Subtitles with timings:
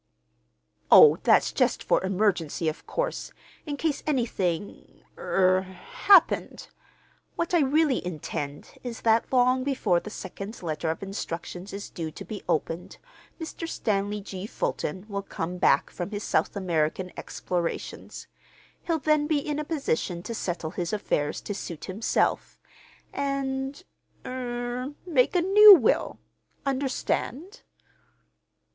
[0.89, 3.31] "Oh, that's just for emergency, of course,
[3.67, 6.67] in case anything—er—happened.
[7.35, 12.09] What I really intend is that long before the second letter of instructions is due
[12.13, 12.97] to be opened,
[13.39, 13.69] Mr.
[13.69, 14.47] Stanley G.
[14.47, 18.25] Fulton will come back from his South American explorations.
[18.81, 22.59] He'll then be in a position to settle his affairs to suit himself,
[23.13, 26.17] and—er—make a new will.
[26.65, 27.61] Understand?"